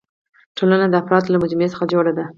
[0.57, 2.25] ټولنه د افرادو له مجموعي څخه جوړه ده.